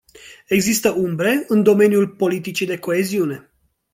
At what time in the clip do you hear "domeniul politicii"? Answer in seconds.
1.63-2.65